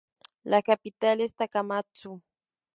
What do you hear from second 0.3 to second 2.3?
La capital es Takamatsu.